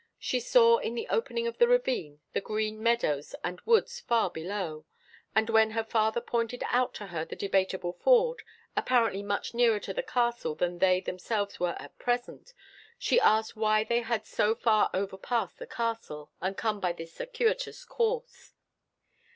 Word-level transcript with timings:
She 0.17 0.39
saw 0.39 0.79
in 0.79 0.95
the 0.95 1.07
opening 1.09 1.45
of 1.45 1.59
the 1.59 1.67
ravine 1.67 2.21
the 2.33 2.41
green 2.41 2.81
meadows 2.81 3.35
and 3.43 3.61
woods 3.67 3.99
far 3.99 4.31
below; 4.31 4.83
and, 5.35 5.47
when 5.47 5.69
her 5.77 5.83
father 5.83 6.19
pointed 6.21 6.63
out 6.71 6.95
to 6.95 7.05
her 7.05 7.23
the 7.23 7.35
Debateable 7.35 7.93
Ford, 7.93 8.41
apparently 8.75 9.21
much 9.21 9.53
nearer 9.53 9.79
to 9.81 9.93
the 9.93 10.01
castle 10.01 10.55
than 10.55 10.79
they 10.79 11.01
themselves 11.01 11.59
were 11.59 11.75
at 11.77 11.99
present, 11.99 12.55
she 12.97 13.19
asked 13.19 13.55
why 13.55 13.83
they 13.83 14.01
had 14.01 14.25
so 14.25 14.55
far 14.55 14.89
overpassed 14.91 15.59
the 15.59 15.67
castle, 15.67 16.31
and 16.41 16.57
come 16.57 16.79
by 16.79 16.93
this 16.93 17.13
circuitous 17.13 17.85
course. 17.85 18.53